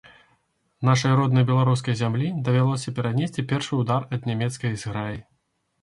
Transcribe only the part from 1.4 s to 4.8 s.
беларускай зямлі давялося перанесці першы ўдар ад нямецкай